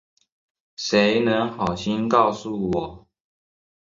[0.77, 3.07] 谁能好心告诉我